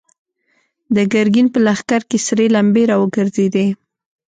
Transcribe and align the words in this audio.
د 0.95 0.97
ګرګين 1.13 1.47
په 1.53 1.59
لښکر 1.65 2.01
کې 2.09 2.17
سرې 2.27 2.47
لمبې 2.55 2.83
را 2.89 2.95
وګرځېدې. 3.01 3.67